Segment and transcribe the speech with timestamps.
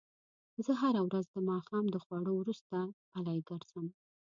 [0.65, 2.77] زه هره ورځ د ماښام د خوړو وروسته
[3.11, 3.87] پلۍ ګرځم